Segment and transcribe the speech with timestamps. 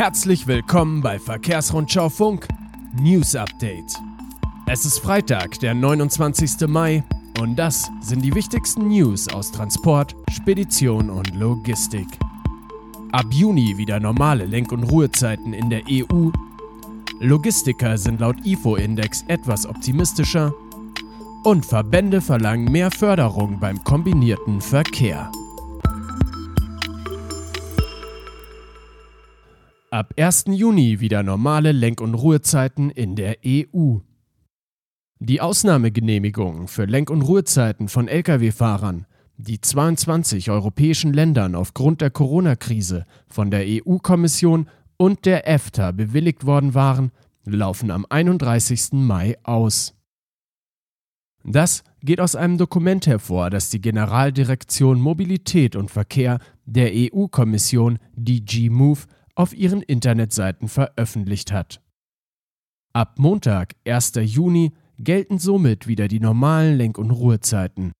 [0.00, 2.48] Herzlich willkommen bei Verkehrsrundschau Funk
[2.98, 4.00] News Update.
[4.66, 6.66] Es ist Freitag, der 29.
[6.68, 7.04] Mai
[7.38, 12.06] und das sind die wichtigsten News aus Transport, Spedition und Logistik.
[13.12, 16.30] Ab Juni wieder normale Lenk- und Ruhezeiten in der EU.
[17.20, 20.54] Logistiker sind laut IFO-Index etwas optimistischer.
[21.44, 25.30] Und Verbände verlangen mehr Förderung beim kombinierten Verkehr.
[29.92, 30.44] Ab 1.
[30.50, 33.96] Juni wieder normale Lenk- und Ruhezeiten in der EU.
[35.18, 43.04] Die Ausnahmegenehmigungen für Lenk- und Ruhezeiten von Lkw-Fahrern, die 22 europäischen Ländern aufgrund der Corona-Krise
[43.26, 47.10] von der EU-Kommission und der EFTA bewilligt worden waren,
[47.44, 48.92] laufen am 31.
[48.92, 49.96] Mai aus.
[51.42, 58.70] Das geht aus einem Dokument hervor, das die Generaldirektion Mobilität und Verkehr der EU-Kommission DG
[58.70, 59.00] Move
[59.34, 61.80] auf ihren Internetseiten veröffentlicht hat.
[62.92, 64.12] Ab Montag, 1.
[64.22, 67.92] Juni, gelten somit wieder die normalen Lenk- und Ruhezeiten.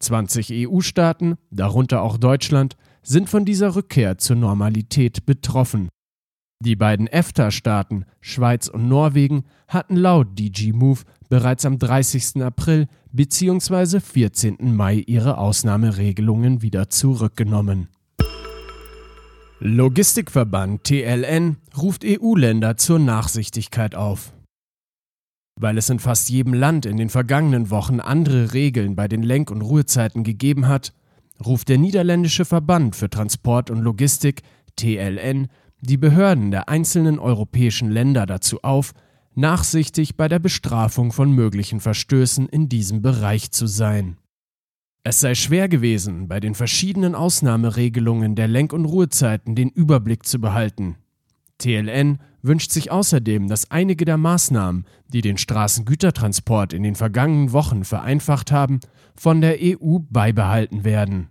[0.00, 5.88] 20 EU-Staaten, darunter auch Deutschland, sind von dieser Rückkehr zur Normalität betroffen.
[6.62, 12.42] Die beiden EFTA-Staaten, Schweiz und Norwegen, hatten laut DG Move bereits am 30.
[12.42, 14.00] April bzw.
[14.00, 14.56] 14.
[14.74, 17.88] Mai ihre Ausnahmeregelungen wieder zurückgenommen.
[19.62, 24.32] Logistikverband TLN ruft EU-Länder zur Nachsichtigkeit auf.
[25.60, 29.50] Weil es in fast jedem Land in den vergangenen Wochen andere Regeln bei den Lenk-
[29.50, 30.94] und Ruhezeiten gegeben hat,
[31.44, 34.40] ruft der Niederländische Verband für Transport und Logistik
[34.76, 35.48] TLN
[35.82, 38.94] die Behörden der einzelnen europäischen Länder dazu auf,
[39.34, 44.16] nachsichtig bei der Bestrafung von möglichen Verstößen in diesem Bereich zu sein.
[45.02, 50.40] Es sei schwer gewesen, bei den verschiedenen Ausnahmeregelungen der Lenk- und Ruhezeiten den Überblick zu
[50.40, 50.96] behalten.
[51.56, 57.84] TLN wünscht sich außerdem, dass einige der Maßnahmen, die den Straßengütertransport in den vergangenen Wochen
[57.84, 58.80] vereinfacht haben,
[59.14, 61.30] von der EU beibehalten werden.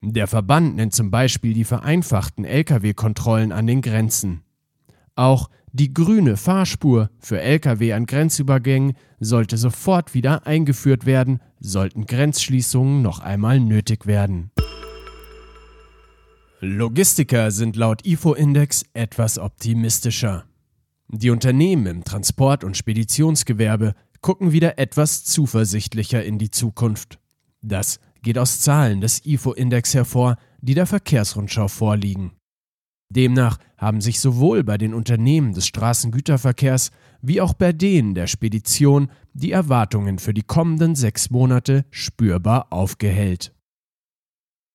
[0.00, 4.42] Der Verband nennt zum Beispiel die vereinfachten Lkw-Kontrollen an den Grenzen.
[5.14, 13.00] Auch die grüne Fahrspur für Lkw an Grenzübergängen sollte sofort wieder eingeführt werden, sollten Grenzschließungen
[13.00, 14.50] noch einmal nötig werden.
[16.60, 20.44] Logistiker sind laut IFO-Index etwas optimistischer.
[21.08, 27.20] Die Unternehmen im Transport- und Speditionsgewerbe gucken wieder etwas zuversichtlicher in die Zukunft.
[27.62, 32.32] Das geht aus Zahlen des IFO-Index hervor, die der Verkehrsrundschau vorliegen.
[33.10, 36.90] Demnach haben sich sowohl bei den Unternehmen des Straßengüterverkehrs
[37.22, 43.52] wie auch bei denen der Spedition die Erwartungen für die kommenden sechs Monate spürbar aufgehellt.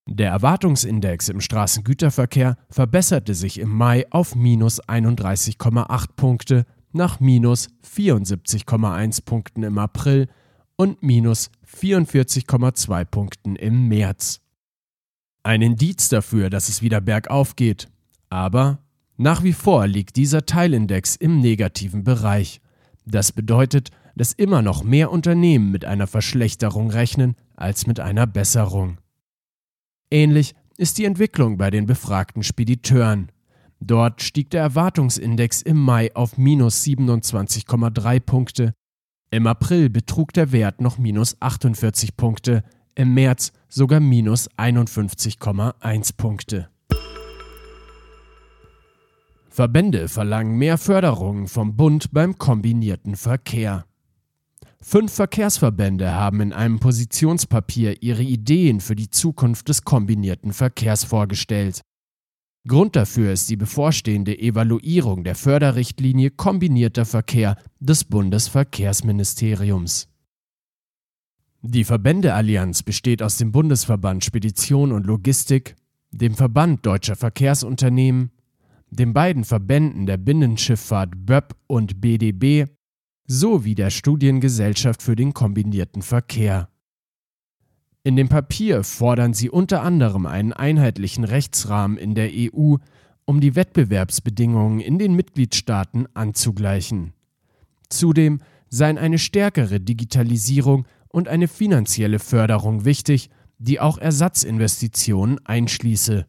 [0.08, 9.24] Der Erwartungsindex im Straßengüterverkehr verbesserte sich im Mai auf minus 31,8 Punkte nach minus 74,1
[9.24, 10.28] Punkten im April
[10.76, 14.42] und minus 44,2 Punkten im März.
[15.44, 17.90] Ein Indiz dafür, dass es wieder bergauf geht.
[18.34, 18.80] Aber
[19.16, 22.62] nach wie vor liegt dieser Teilindex im negativen Bereich.
[23.06, 28.98] Das bedeutet, dass immer noch mehr Unternehmen mit einer Verschlechterung rechnen als mit einer Besserung.
[30.10, 33.32] Ähnlich ist die Entwicklung bei den befragten Spediteuren.
[33.80, 38.74] Dort stieg der Erwartungsindex im Mai auf minus 27,3 Punkte,
[39.30, 42.64] im April betrug der Wert noch minus 48 Punkte,
[42.96, 46.73] im März sogar minus 51,1 Punkte.
[49.54, 53.86] Verbände verlangen mehr Förderung vom Bund beim kombinierten Verkehr.
[54.82, 61.82] Fünf Verkehrsverbände haben in einem Positionspapier ihre Ideen für die Zukunft des kombinierten Verkehrs vorgestellt.
[62.68, 70.08] Grund dafür ist die bevorstehende Evaluierung der Förderrichtlinie Kombinierter Verkehr des Bundesverkehrsministeriums.
[71.62, 75.76] Die Verbändeallianz besteht aus dem Bundesverband Spedition und Logistik,
[76.10, 78.32] dem Verband Deutscher Verkehrsunternehmen,
[78.96, 82.70] den beiden Verbänden der Binnenschifffahrt BÖP und BDB
[83.26, 86.70] sowie der Studiengesellschaft für den kombinierten Verkehr.
[88.04, 92.76] In dem Papier fordern sie unter anderem einen einheitlichen Rechtsrahmen in der EU,
[93.26, 97.14] um die Wettbewerbsbedingungen in den Mitgliedstaaten anzugleichen.
[97.90, 106.26] Zudem seien eine stärkere Digitalisierung und eine finanzielle Förderung wichtig, die auch Ersatzinvestitionen einschließe.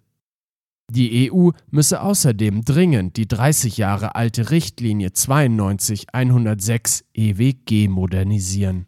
[0.90, 8.86] Die EU müsse außerdem dringend die 30 Jahre alte Richtlinie 92-106 EWG modernisieren.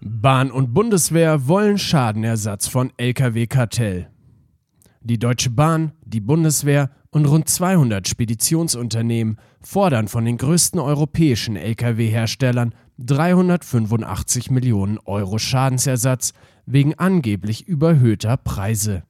[0.00, 4.08] Bahn und Bundeswehr wollen Schadenersatz von Lkw-Kartell.
[5.00, 12.74] Die Deutsche Bahn, die Bundeswehr und rund 200 Speditionsunternehmen fordern von den größten europäischen Lkw-Herstellern
[12.98, 16.32] 385 Millionen Euro Schadensersatz
[16.70, 19.04] wegen angeblich überhöhter Preise.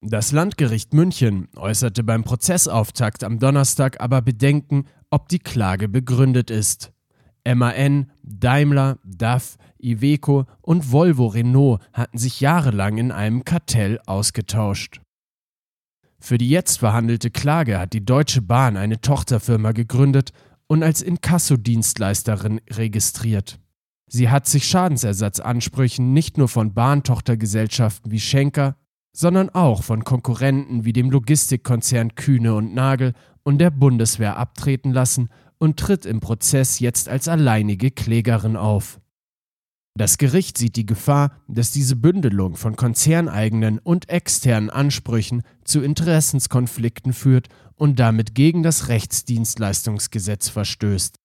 [0.00, 6.92] Das Landgericht München äußerte beim Prozessauftakt am Donnerstag aber Bedenken, ob die Klage begründet ist.
[7.44, 15.00] MAN, Daimler, DAF, Iveco und Volvo Renault hatten sich jahrelang in einem Kartell ausgetauscht.
[16.18, 20.32] Für die jetzt verhandelte Klage hat die Deutsche Bahn eine Tochterfirma gegründet
[20.66, 23.60] und als Inkassodienstleisterin registriert.
[24.08, 28.76] Sie hat sich Schadensersatzansprüchen nicht nur von Bahntochtergesellschaften wie Schenker,
[29.12, 35.30] sondern auch von Konkurrenten wie dem Logistikkonzern Kühne und Nagel und der Bundeswehr abtreten lassen
[35.58, 39.00] und tritt im Prozess jetzt als alleinige Klägerin auf.
[39.96, 47.14] Das Gericht sieht die Gefahr, dass diese Bündelung von konzerneigenen und externen Ansprüchen zu Interessenskonflikten
[47.14, 51.18] führt und damit gegen das Rechtsdienstleistungsgesetz verstößt.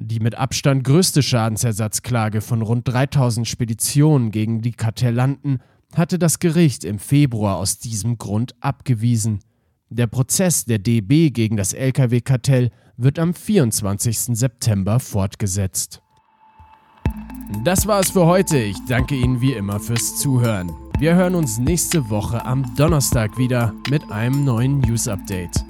[0.00, 5.58] Die mit Abstand größte Schadensersatzklage von rund 3000 Speditionen gegen die Kartellanten
[5.94, 9.40] hatte das Gericht im Februar aus diesem Grund abgewiesen.
[9.90, 14.36] Der Prozess der DB gegen das Lkw-Kartell wird am 24.
[14.36, 16.00] September fortgesetzt.
[17.64, 18.58] Das war es für heute.
[18.58, 20.70] Ich danke Ihnen wie immer fürs Zuhören.
[20.98, 25.64] Wir hören uns nächste Woche am Donnerstag wieder mit einem neuen News Update.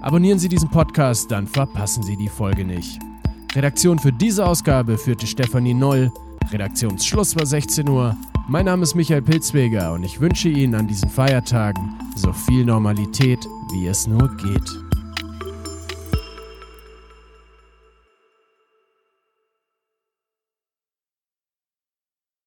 [0.00, 2.98] Abonnieren Sie diesen Podcast, dann verpassen Sie die Folge nicht.
[3.54, 6.12] Redaktion für diese Ausgabe führte Stefanie Noll.
[6.52, 8.16] Redaktionsschluss war 16 Uhr.
[8.46, 13.46] Mein Name ist Michael Pilzweger und ich wünsche Ihnen an diesen Feiertagen so viel Normalität,
[13.72, 14.87] wie es nur geht.